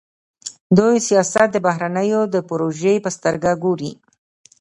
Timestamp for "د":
1.51-1.57, 2.33-2.35